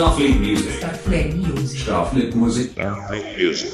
[0.00, 0.76] Starfleet Music.
[0.78, 1.82] Starfleet Music.
[1.82, 2.70] Starfleet Music.
[2.70, 3.70] Starfleet Music.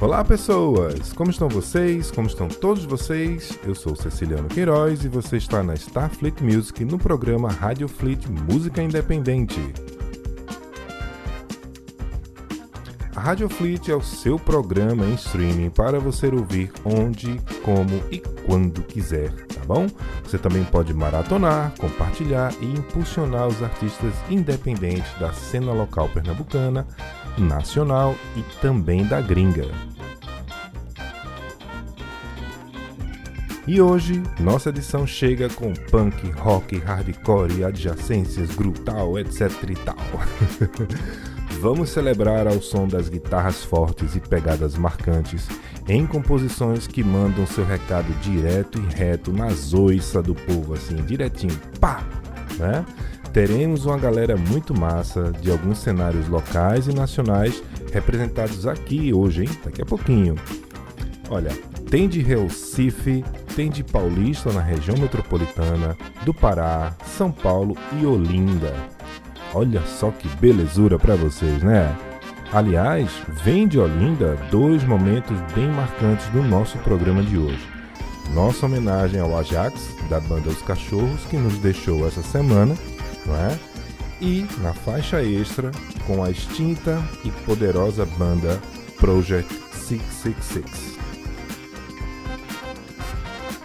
[0.00, 2.12] Olá pessoas, como estão vocês?
[2.12, 3.58] Como estão todos vocês?
[3.66, 8.80] Eu sou Ceciliano Queiroz e você está na Starfleet Music no programa Radio Fleet Música
[8.80, 9.58] Independente.
[13.24, 18.18] A Radio Fleet é o seu programa em streaming para você ouvir onde, como e
[18.18, 19.86] quando quiser, tá bom?
[20.22, 26.86] Você também pode maratonar, compartilhar e impulsionar os artistas independentes da cena local pernambucana,
[27.38, 29.68] nacional e também da gringa.
[33.66, 39.96] E hoje, nossa edição chega com punk, rock, hardcore, adjacências, grutal, etc e tal.
[41.64, 45.48] Vamos celebrar ao som das guitarras fortes e pegadas marcantes,
[45.88, 51.58] em composições que mandam seu recado direto e reto nas oiças do povo, assim, direitinho,
[51.80, 52.04] pá!
[52.58, 52.84] Né?
[53.32, 59.50] Teremos uma galera muito massa de alguns cenários locais e nacionais representados aqui hoje, hein?
[59.64, 60.34] Daqui a pouquinho.
[61.30, 61.50] Olha,
[61.88, 63.24] tem de Recife,
[63.56, 65.96] tem de Paulista na região metropolitana,
[66.26, 68.93] do Pará, São Paulo e Olinda.
[69.54, 71.96] Olha só que belezura para vocês, né?
[72.52, 77.66] Aliás, vem de Olinda dois momentos bem marcantes do nosso programa de hoje.
[78.32, 82.74] Nossa homenagem ao Ajax, da banda Os Cachorros, que nos deixou essa semana,
[83.24, 83.58] não é?
[84.20, 85.70] E na faixa extra,
[86.06, 88.60] com a extinta e poderosa banda
[88.98, 90.98] Project 666.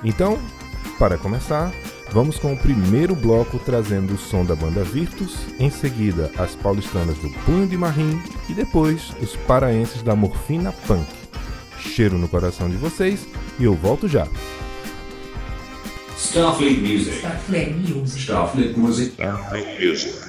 [0.03, 0.37] Então,
[0.97, 1.71] para começar,
[2.11, 7.17] vamos com o primeiro bloco trazendo o som da banda Virtus, em seguida as paulistanas
[7.17, 11.07] do Punho de Marim e depois os paraenses da Morfina Punk.
[11.79, 13.27] Cheiro no coração de vocês
[13.59, 14.27] e eu volto já.
[16.17, 17.15] Starfleet Music.
[17.17, 18.21] Starfleet Music.
[18.21, 19.11] Starfleet Music.
[19.13, 20.28] Starfleet Music.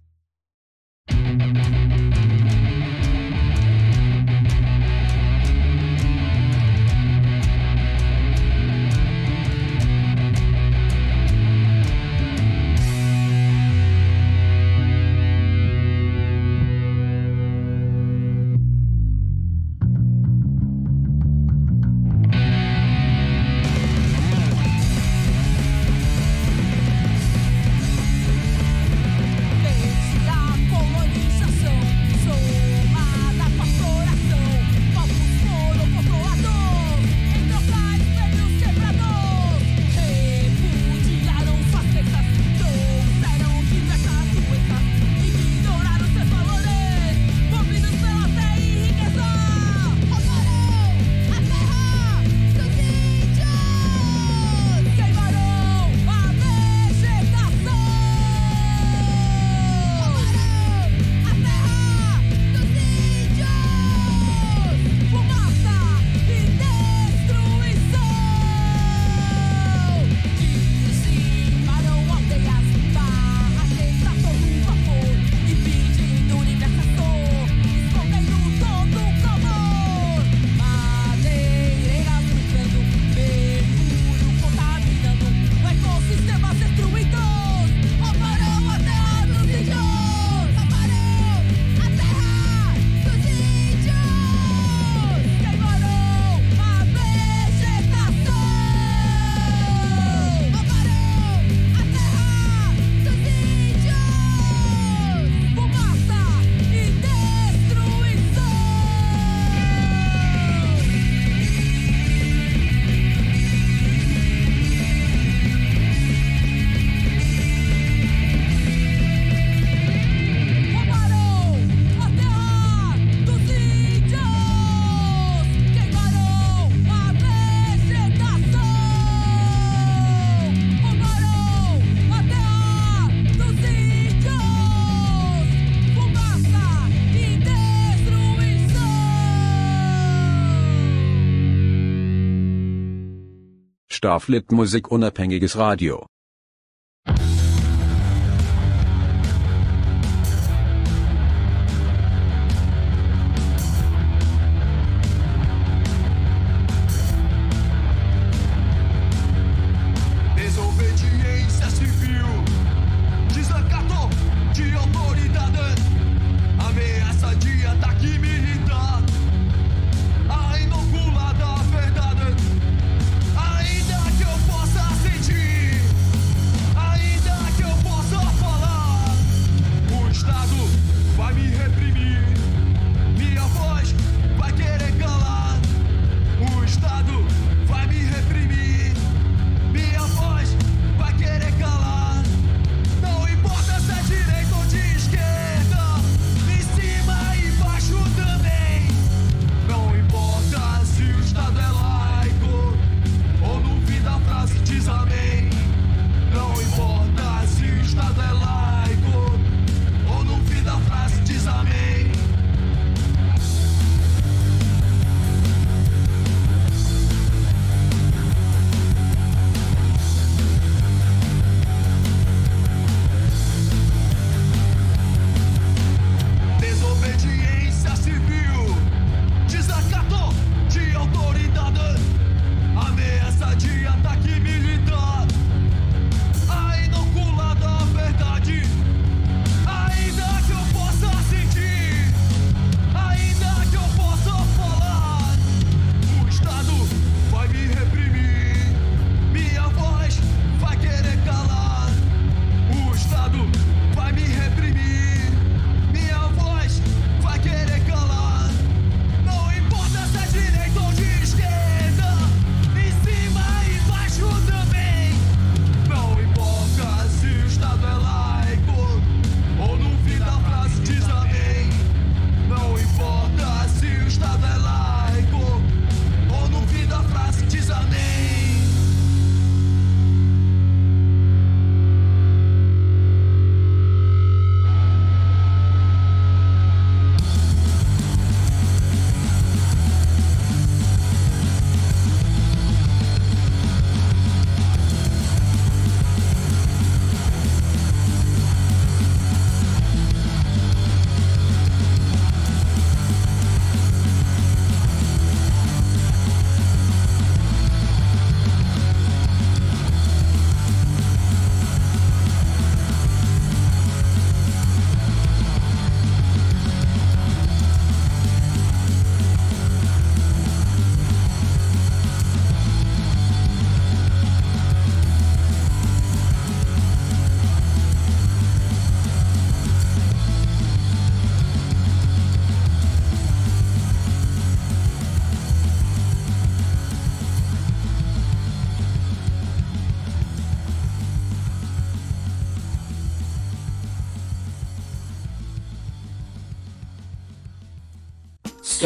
[144.03, 146.05] Starflip Musik unabhängiges Radio.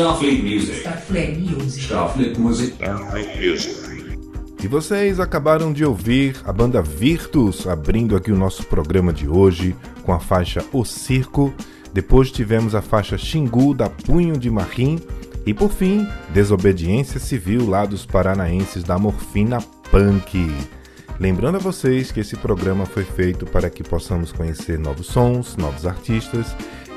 [0.05, 0.79] Starfleet Music.
[0.81, 1.85] Starflame Music.
[1.85, 2.38] Starfleet.
[2.38, 3.75] Starfleet Music.
[4.63, 9.75] E vocês acabaram de ouvir a banda Virtus abrindo aqui o nosso programa de hoje
[10.03, 11.51] com a faixa O Circo.
[11.91, 15.00] Depois tivemos a faixa Xingu da Punho de Marim.
[15.43, 19.59] E por fim, Desobediência Civil lá dos paranaenses da Morfina
[19.89, 20.53] Punk.
[21.19, 25.83] Lembrando a vocês que esse programa foi feito para que possamos conhecer novos sons, novos
[25.83, 26.55] artistas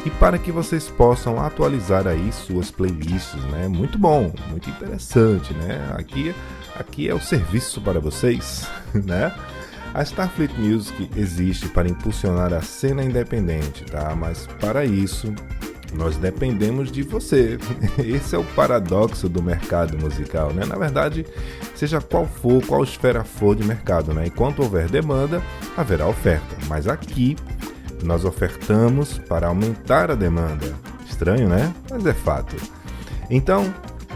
[0.09, 3.69] e para que vocês possam atualizar aí suas playlists, né?
[3.69, 5.87] Muito bom, muito interessante, né?
[5.99, 6.35] Aqui,
[6.75, 8.67] aqui é o serviço para vocês,
[9.05, 9.31] né?
[9.93, 14.15] A Starfleet Music existe para impulsionar a cena independente, tá?
[14.17, 15.31] Mas para isso,
[15.93, 17.59] nós dependemos de você.
[18.03, 20.65] Esse é o paradoxo do mercado musical, né?
[20.65, 21.27] Na verdade,
[21.75, 24.29] seja qual for, qual esfera for de mercado, né?
[24.29, 25.43] Enquanto houver demanda,
[25.77, 26.57] haverá oferta.
[26.67, 27.37] Mas aqui
[28.05, 30.75] nós ofertamos para aumentar a demanda.
[31.09, 31.73] Estranho, né?
[31.91, 32.57] Mas é fato.
[33.31, 33.73] Então,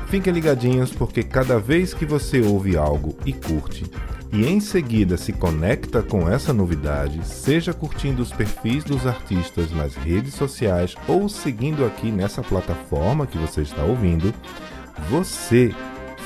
[0.09, 3.91] fiquem ligadinhos porque cada vez que você ouve algo e curte,
[4.33, 9.95] e em seguida se conecta com essa novidade, seja curtindo os perfis dos artistas nas
[9.95, 14.33] redes sociais ou seguindo aqui nessa plataforma que você está ouvindo,
[15.11, 15.75] você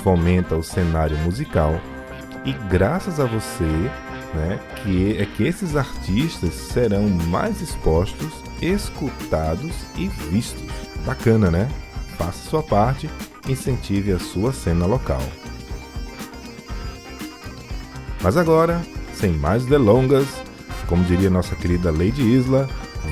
[0.04, 1.80] fomenta o cenário musical
[2.44, 3.90] e graças a você,
[4.36, 10.70] né, que é que esses artistas serão mais expostos, escutados e vistos.
[11.04, 11.68] Bacana, né?
[12.18, 13.10] Faça sua parte,
[13.48, 15.22] incentive a sua cena local.
[18.22, 18.80] Mas agora,
[19.14, 20.26] sem mais delongas,
[20.86, 22.68] como diria nossa querida Lady Isla,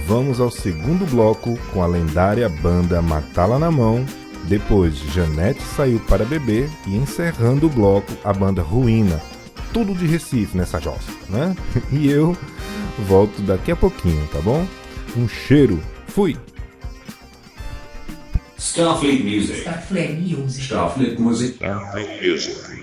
[0.06, 4.04] vamos ao segundo bloco com a lendária banda Matala na Mão.
[4.44, 9.20] Depois, Janete saiu para beber e encerrando o bloco, a banda Ruína.
[9.74, 11.54] Tudo de Recife nessa jossa, né?
[11.92, 12.36] E eu
[13.08, 14.64] volto daqui a pouquinho, tá bom?
[15.16, 16.36] Um cheiro, fui!
[18.56, 19.60] Starfleet Music.
[19.60, 20.64] Starfleet Music.
[20.64, 21.54] Starfleet Music.
[21.56, 22.73] Starfleet Music.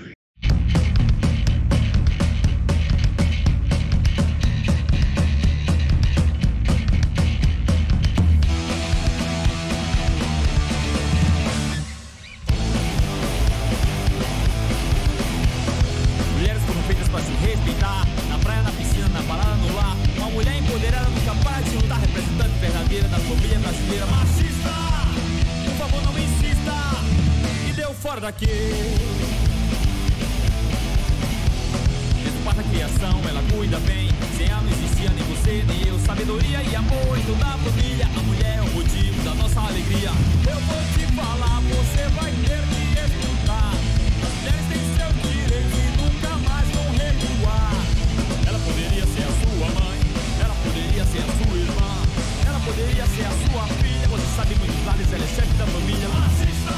[52.72, 54.08] Poderia ser a sua filha.
[54.08, 56.08] Você sabe muito claro, ela é chefe da família.
[56.26, 56.72] Assista,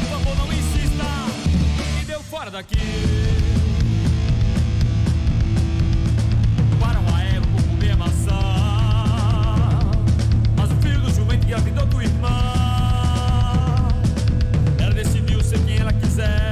[0.00, 1.04] por favor, não insista.
[2.00, 2.78] E deu fora daqui.
[6.80, 8.38] Para um aéreo por comer maçã.
[10.56, 12.28] Mas o filho do jumento engravidou tua irmã.
[14.78, 16.51] Ela decidiu ser quem ela quiser.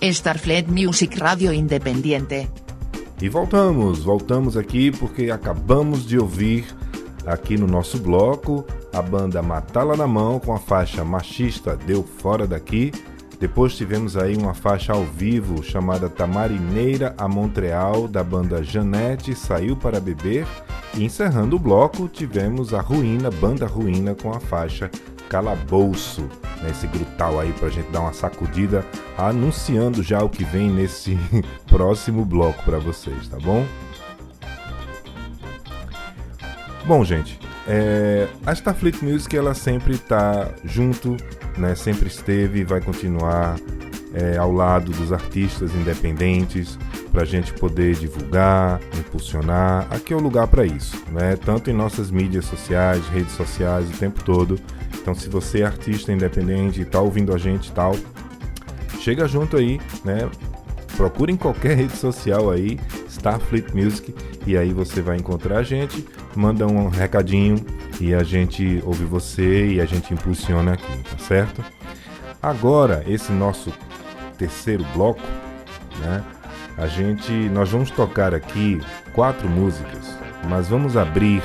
[0.00, 2.48] Starfleet Music Radio Independiente.
[3.20, 6.66] E voltamos, voltamos aqui porque acabamos de ouvir
[7.26, 12.46] aqui no nosso bloco a banda Matala na Mão com a faixa Machista Deu Fora
[12.46, 12.92] Daqui.
[13.40, 19.76] Depois tivemos aí uma faixa ao vivo chamada Tamarineira a Montreal da banda Janete Saiu
[19.76, 20.46] para Beber.
[20.94, 24.90] E encerrando o bloco tivemos a Ruína, banda Ruína com a faixa
[25.28, 26.22] Calabouço,
[26.62, 28.84] né, esse grutal aí pra gente dar uma sacudida,
[29.16, 31.18] anunciando já o que vem nesse
[31.66, 33.64] próximo bloco para vocês, tá bom?
[36.86, 41.16] Bom, gente, é, a Starfleet Music ela sempre está junto,
[41.56, 43.56] né, sempre esteve e vai continuar
[44.14, 46.78] é, ao lado dos artistas independentes
[47.12, 49.86] para a gente poder divulgar, impulsionar.
[49.90, 51.36] Aqui é o lugar para isso, né?
[51.36, 54.58] Tanto em nossas mídias sociais, redes sociais, o tempo todo.
[55.08, 57.96] Então, se você é artista independente e está ouvindo a gente e tal,
[59.00, 60.28] chega junto aí, né?
[60.98, 64.14] Procure em qualquer rede social aí, Starfleet Music,
[64.46, 67.56] e aí você vai encontrar a gente, manda um recadinho
[67.98, 71.64] e a gente ouve você e a gente impulsiona aqui, tá certo?
[72.42, 73.72] Agora, esse nosso
[74.36, 75.22] terceiro bloco,
[76.00, 76.22] né?
[76.76, 78.78] A gente, nós vamos tocar aqui
[79.14, 80.14] quatro músicas,
[80.50, 81.42] mas vamos abrir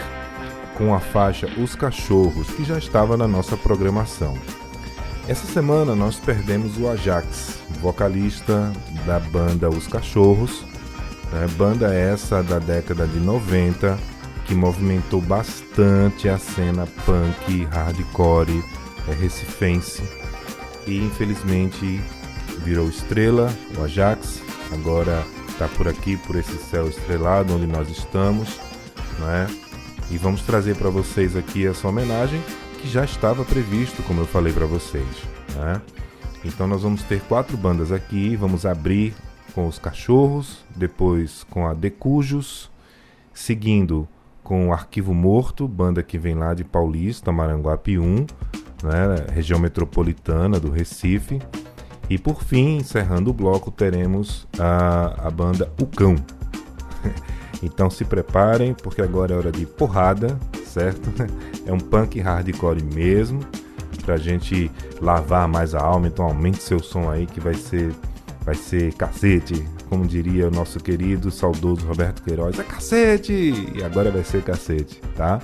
[0.84, 4.38] com a faixa Os Cachorros, que já estava na nossa programação.
[5.30, 8.69] Essa semana nós perdemos o Ajax, vocalista
[9.06, 10.65] da banda Os Cachorros,
[11.32, 11.48] né?
[11.58, 13.98] banda essa da década de 90
[14.46, 18.62] que movimentou bastante a cena punk, hardcore,
[19.08, 20.04] é, recifense
[20.86, 22.02] e infelizmente
[22.58, 24.41] virou estrela, o Ajax,
[24.74, 28.60] agora está por aqui, por esse céu estrelado onde nós estamos,
[29.17, 29.62] não é?
[30.12, 32.42] E vamos trazer para vocês aqui essa homenagem
[32.82, 35.08] que já estava previsto, como eu falei para vocês,
[35.56, 35.82] né?
[36.44, 39.16] Então nós vamos ter quatro bandas aqui, vamos abrir
[39.56, 42.70] com os Cachorros, depois com a Decujos,
[43.34, 44.08] seguindo
[44.44, 48.26] com o Arquivo Morto, banda que vem lá de Paulista, Maranguape 1, né,
[49.32, 51.42] região metropolitana do Recife.
[52.10, 56.16] E por fim, encerrando o bloco, teremos a, a banda O Cão.
[57.63, 61.10] então se preparem, porque agora é hora de porrada, certo?
[61.65, 63.39] É um punk hardcore mesmo,
[64.06, 66.08] pra gente lavar mais a alma.
[66.08, 67.93] Então aumente seu som aí que vai ser,
[68.41, 72.60] vai ser cacete, como diria o nosso querido saudoso Roberto Queiroz.
[72.60, 73.71] É cacete!
[73.73, 75.39] E agora vai ser cacete, tá?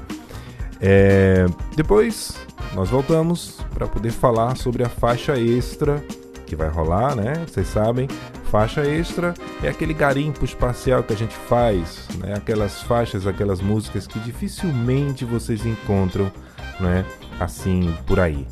[0.82, 2.36] É, depois
[2.73, 6.03] nós voltamos para poder falar sobre a faixa extra
[6.45, 7.45] que vai rolar, né?
[7.47, 8.08] Vocês sabem,
[8.49, 12.33] Faixa extra é aquele garimpo espacial que a gente faz, né?
[12.33, 16.31] aquelas faixas, aquelas músicas que dificilmente vocês encontram
[16.79, 17.05] né?
[17.39, 18.47] assim por aí.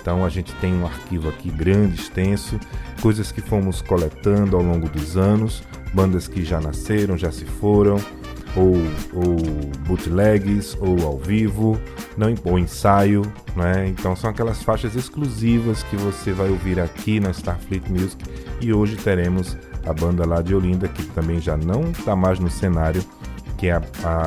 [0.00, 2.58] Então a gente tem um arquivo aqui grande, extenso,
[3.00, 5.62] coisas que fomos coletando ao longo dos anos,
[5.94, 7.96] bandas que já nasceram, já se foram,
[8.58, 8.74] ou,
[9.14, 9.36] ou
[9.86, 11.80] bootlegs, ou ao vivo,
[12.16, 13.22] não, ou ensaio,
[13.54, 13.86] né?
[13.88, 18.24] Então são aquelas faixas exclusivas que você vai ouvir aqui na Starfleet Music
[18.60, 22.50] e hoje teremos a banda lá de Olinda, que também já não está mais no
[22.50, 23.02] cenário,
[23.56, 23.82] que é a,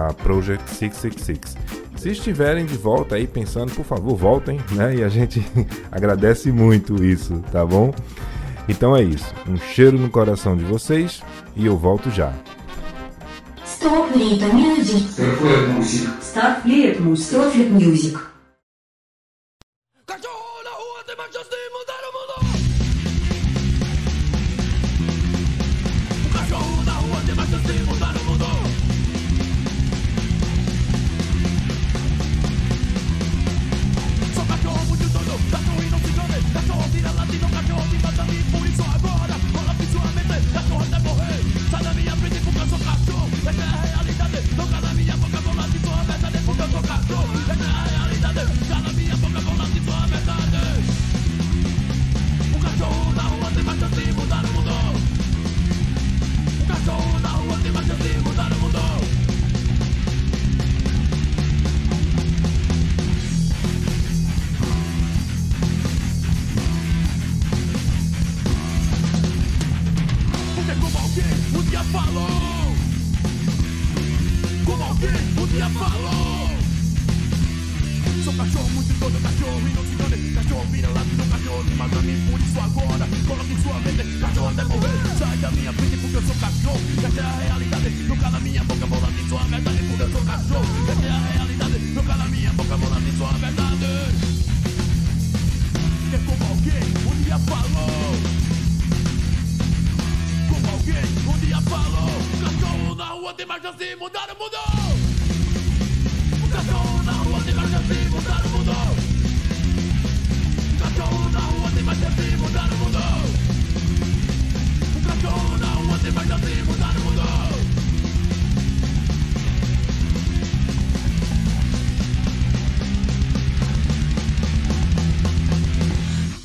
[0.08, 1.58] a Project 666.
[1.98, 4.96] Se estiverem de volta aí pensando, por favor, voltem, né?
[4.96, 5.46] E a gente
[5.92, 7.94] agradece muito isso, tá bom?
[8.68, 9.34] Então é isso.
[9.48, 11.22] Um cheiro no coração de vocês
[11.56, 12.34] e eu volto já.
[13.82, 15.10] Стоп, Рита Мьюзик.
[15.10, 15.42] Стоп,
[16.66, 17.18] Лет Мьюзик.
[17.18, 18.31] Стоп, Лет Мьюзик.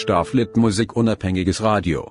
[0.00, 2.10] Staff lebt musikunabhängiges Radio.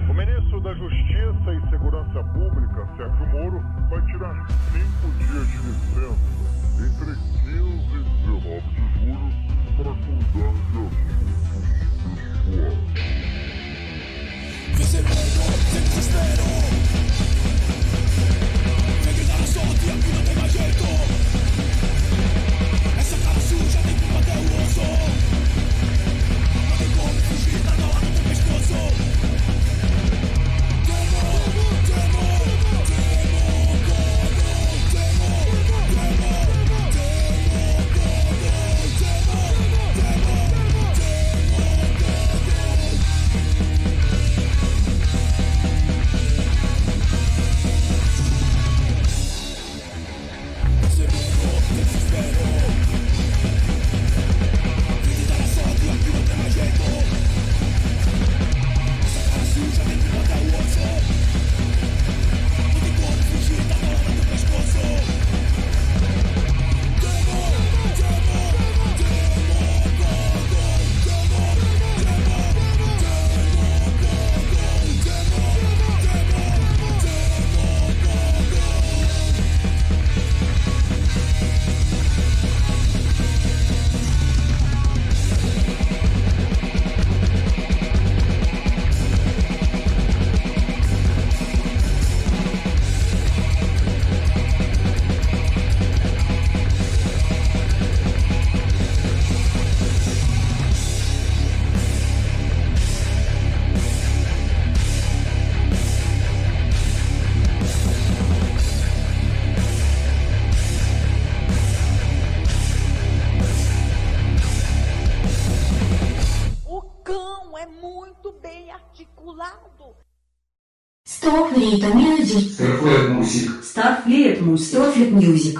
[121.21, 122.49] Starfleet Music.
[122.49, 123.63] Starfleet Music.
[123.63, 124.69] Starfleet Music.
[124.71, 125.59] Starfleet Music.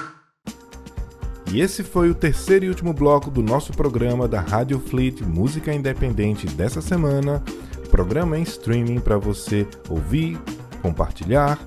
[1.53, 5.71] E esse foi o terceiro e último bloco do nosso programa da Rádio Fleet Música
[5.71, 7.43] Independente dessa semana.
[7.91, 10.39] Programa em streaming para você ouvir,
[10.81, 11.59] compartilhar,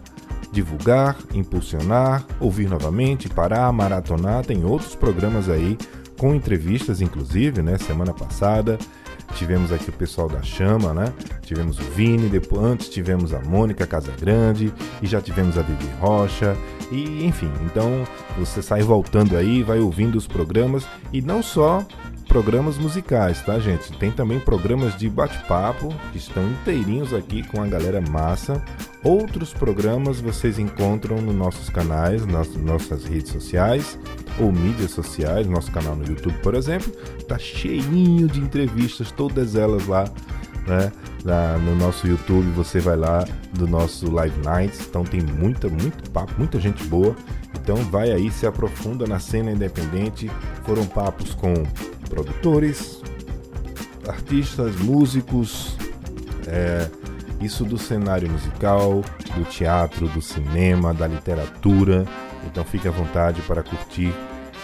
[0.50, 4.44] divulgar, impulsionar, ouvir novamente, parar, maratonar.
[4.44, 5.78] Tem outros programas aí
[6.18, 7.78] com entrevistas, inclusive, né?
[7.78, 8.76] Semana passada
[9.34, 11.12] tivemos aqui o pessoal da Chama, né?
[11.42, 16.56] Tivemos o Vini, depois antes tivemos a Mônica Casagrande e já tivemos a Vivi Rocha
[16.90, 17.50] e enfim.
[17.62, 18.04] Então
[18.38, 21.86] você sai voltando aí, vai ouvindo os programas e não só
[22.34, 23.96] programas musicais, tá, gente?
[23.96, 28.60] Tem também programas de bate-papo que estão inteirinhos aqui com a galera massa.
[29.04, 33.96] Outros programas vocês encontram nos nossos canais, nas nossas redes sociais
[34.40, 36.90] ou mídias sociais, nosso canal no YouTube, por exemplo,
[37.28, 40.02] tá cheinho de entrevistas, todas elas lá,
[40.66, 40.90] né?
[41.24, 46.10] Lá no nosso YouTube, você vai lá do nosso Live Nights, então tem muita, muito
[46.10, 47.14] papo, muita gente boa.
[47.54, 50.28] Então vai aí, se aprofunda na cena independente.
[50.64, 51.54] Foram papos com
[52.14, 53.02] produtores,
[54.08, 55.76] artistas, músicos,
[56.46, 56.88] é,
[57.40, 59.02] isso do cenário musical,
[59.36, 62.06] do teatro, do cinema, da literatura.
[62.46, 64.14] Então fique à vontade para curtir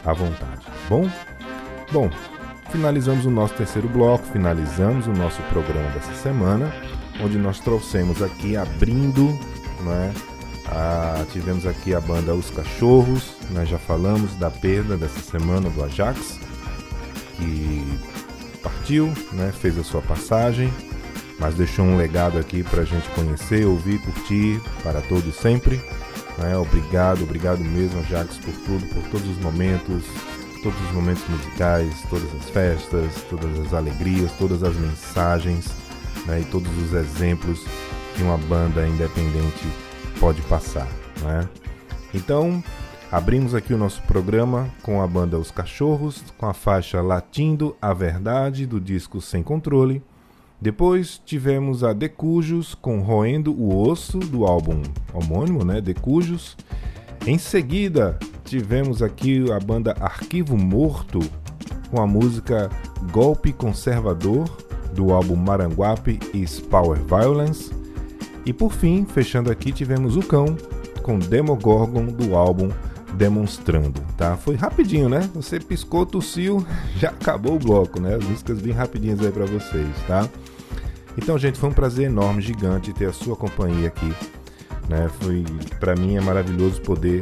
[0.04, 1.10] à vontade, tá bom?
[1.92, 2.10] Bom,
[2.70, 6.72] finalizamos o nosso terceiro bloco, finalizamos o nosso programa dessa semana,
[7.20, 9.26] onde nós trouxemos aqui abrindo,
[9.80, 10.14] né?
[10.68, 15.82] A, tivemos aqui a banda Os Cachorros, nós já falamos da perda dessa semana do
[15.82, 16.38] Ajax,
[17.40, 19.52] que partiu, né?
[19.52, 20.72] Fez a sua passagem,
[21.38, 25.80] mas deixou um legado aqui para a gente conhecer, ouvir, curtir para todos sempre.
[26.38, 26.56] Né?
[26.56, 30.04] Obrigado, obrigado mesmo, Ajax, por tudo, por todos os momentos,
[30.62, 35.66] todos os momentos musicais, todas as festas, todas as alegrias, todas as mensagens
[36.26, 36.40] né?
[36.40, 37.64] e todos os exemplos
[38.14, 39.66] que uma banda independente
[40.18, 40.88] pode passar.
[41.22, 41.48] Né?
[42.14, 42.62] Então,
[43.10, 47.92] abrimos aqui o nosso programa com a banda Os Cachorros, com a faixa Latindo a
[47.92, 50.02] Verdade do disco Sem Controle.
[50.60, 55.80] Depois tivemos a Decujos com Roendo o Osso do álbum homônimo, né?
[55.80, 56.56] Decujos.
[57.26, 61.18] Em seguida, tivemos aqui a banda Arquivo Morto
[61.90, 62.70] com a música
[63.10, 64.48] Golpe Conservador
[64.94, 67.72] do álbum Maranguape is Power Violence.
[68.46, 70.56] E por fim, fechando aqui, tivemos o Cão
[71.02, 72.70] com Demogorgon do álbum
[73.20, 74.34] Demonstrando, tá?
[74.34, 75.28] Foi rapidinho, né?
[75.34, 78.14] Você piscou, tossiu, já acabou o bloco, né?
[78.14, 80.26] As músicas bem rapidinhas aí para vocês, tá?
[81.18, 84.10] Então, gente, foi um prazer enorme, gigante ter a sua companhia aqui,
[84.88, 85.10] né?
[85.20, 85.44] Foi
[85.78, 87.20] para mim é maravilhoso poder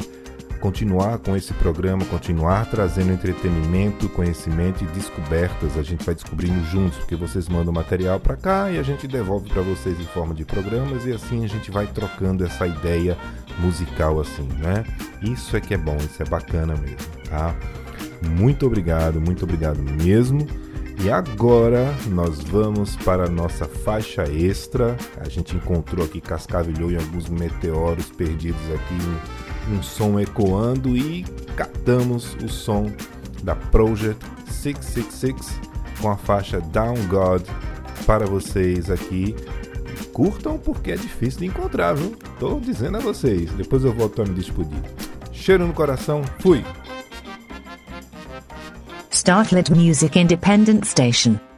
[0.59, 5.77] continuar com esse programa, continuar trazendo entretenimento, conhecimento e descobertas.
[5.77, 9.49] A gente vai descobrindo juntos, porque vocês mandam material para cá e a gente devolve
[9.49, 13.17] para vocês em forma de programas e assim a gente vai trocando essa ideia
[13.59, 14.85] musical assim, né?
[15.21, 16.97] Isso é que é bom, isso é bacana mesmo,
[17.29, 17.55] tá?
[18.21, 20.45] Muito obrigado, muito obrigado mesmo.
[21.01, 24.97] E agora nós vamos para a nossa faixa extra.
[25.21, 31.23] A gente encontrou aqui, cascavilhou em alguns meteoros perdidos aqui, um, som ecoando e
[31.55, 32.91] catamos o som
[33.43, 35.59] da Project 666
[36.01, 37.43] com a faixa Down God
[38.05, 39.35] para vocês aqui.
[40.13, 42.15] Curtam porque é difícil de encontrar, viu?
[42.39, 43.51] Tô dizendo a vocês.
[43.53, 44.81] Depois eu volto a me despedir.
[45.31, 46.63] Cheiro no coração, fui!
[49.11, 51.48] Startlet Music Independent Station.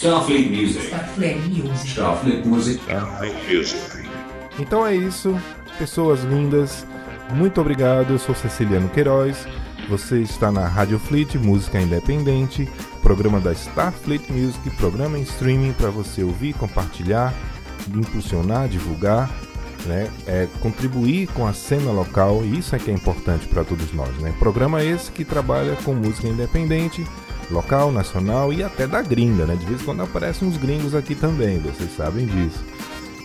[0.00, 0.86] Starfleet Music.
[0.86, 1.88] Starfleet Music.
[1.90, 2.80] Starfleet Music.
[3.52, 4.08] Music.
[4.58, 5.38] Então é isso,
[5.78, 6.86] pessoas lindas.
[7.34, 8.10] Muito obrigado.
[8.14, 9.46] Eu sou Ceciliano Queiroz.
[9.90, 12.66] Você está na Rádio Fleet, música independente,
[13.02, 17.34] programa da Starfleet Music, programa em streaming para você ouvir, compartilhar,
[17.94, 19.30] impulsionar, divulgar,
[19.84, 20.08] né?
[20.26, 22.42] É, contribuir com a cena local.
[22.42, 24.32] E isso é que é importante para todos nós, né?
[24.38, 27.04] Programa esse que trabalha com música independente,
[27.50, 29.56] local, nacional e até da gringa, né?
[29.56, 32.64] De vez em quando aparecem uns gringos aqui também, vocês sabem disso.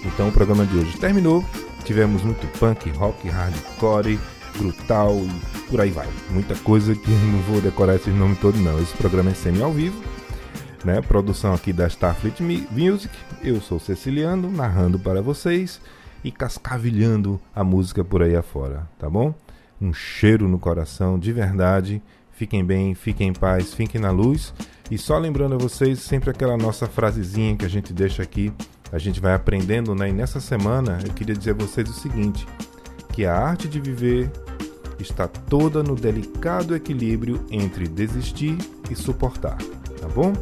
[0.03, 1.43] Então o programa de hoje terminou.
[1.83, 4.19] Tivemos muito punk, rock, hardcore,
[4.57, 6.07] brutal e por aí vai.
[6.29, 8.79] Muita coisa que não vou decorar esses nomes todos não.
[8.81, 10.01] Esse programa é semi ao vivo,
[10.83, 11.01] né?
[11.01, 13.13] Produção aqui da Starfleet Music.
[13.43, 15.79] Eu sou Ceciliano, narrando para vocês
[16.23, 19.33] e cascavilhando a música por aí afora, tá bom?
[19.79, 22.01] Um cheiro no coração, de verdade.
[22.35, 24.53] Fiquem bem, fiquem em paz, fiquem na luz.
[24.91, 28.51] E só lembrando a vocês sempre aquela nossa frasezinha que a gente deixa aqui,
[28.91, 30.09] a gente vai aprendendo, né?
[30.09, 32.45] E nessa semana eu queria dizer a vocês o seguinte:
[33.13, 34.29] que a arte de viver
[34.99, 38.57] está toda no delicado equilíbrio entre desistir
[38.89, 39.57] e suportar,
[39.99, 40.33] tá bom?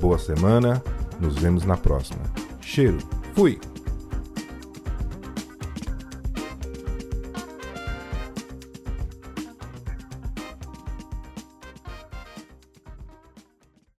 [0.00, 0.82] Boa semana,
[1.20, 2.22] nos vemos na próxima.
[2.60, 2.98] Cheiro,
[3.34, 3.71] fui!